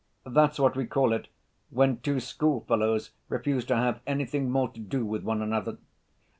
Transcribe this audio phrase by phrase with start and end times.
[0.25, 1.27] That's what we call it
[1.69, 5.77] when two schoolfellows refuse to have anything more to do with one another.